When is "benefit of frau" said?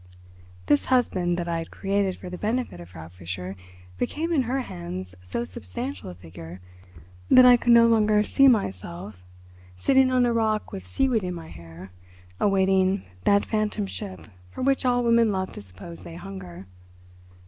2.39-3.07